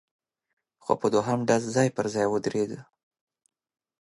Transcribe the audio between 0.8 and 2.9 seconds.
خو په دوهم ډز ځای پر ځای ودرېده،